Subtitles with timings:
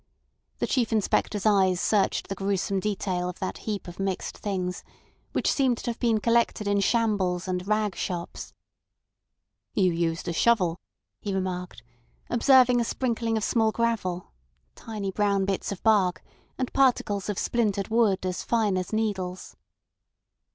[0.57, 4.83] The Chief Inspector's eyes searched the gruesome detail of that heap of mixed things,
[5.31, 8.51] which seemed to have been collected in shambles and rag shops.
[9.75, 10.79] "You used a shovel,"
[11.19, 11.83] he remarked,
[12.31, 14.31] observing a sprinkling of small gravel,
[14.73, 16.23] tiny brown bits of bark,
[16.57, 19.55] and particles of splintered wood as fine as needles.